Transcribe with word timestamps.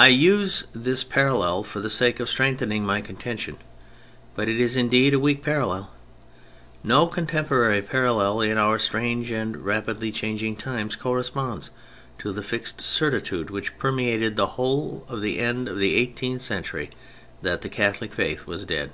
I 0.00 0.08
use 0.08 0.64
this 0.74 1.04
parallel 1.04 1.62
for 1.62 1.78
the 1.78 1.88
sake 1.88 2.18
of 2.18 2.28
strengthening 2.28 2.84
my 2.84 3.00
contention, 3.00 3.56
but 4.34 4.48
it 4.48 4.58
is 4.58 4.76
indeed 4.76 5.14
a 5.14 5.20
weak 5.20 5.44
parallel. 5.44 5.92
No 6.82 7.06
contemporary 7.06 7.80
parallel 7.80 8.40
in 8.40 8.58
our 8.58 8.80
strange 8.80 9.30
and 9.30 9.62
rapidly 9.64 10.10
changing 10.10 10.56
times 10.56 10.96
corresponds 10.96 11.70
to 12.18 12.32
the 12.32 12.42
fixed 12.42 12.80
certitude 12.80 13.48
which 13.48 13.78
permeated 13.78 14.34
the 14.34 14.46
whole 14.58 15.04
of 15.08 15.20
the 15.20 15.38
end 15.38 15.68
of 15.68 15.78
the 15.78 15.94
eighteenth 15.94 16.42
century 16.42 16.90
that 17.40 17.60
the 17.60 17.68
Catholic 17.68 18.12
Faith 18.12 18.44
was 18.44 18.64
dead. 18.64 18.90